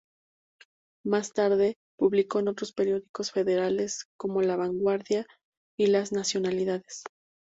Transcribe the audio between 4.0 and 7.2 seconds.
como "La Vanguardia" y "Las Nacionalidades".